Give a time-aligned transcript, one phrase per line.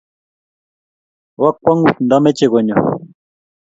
[1.39, 2.85] bo kwangut ndameche konyoo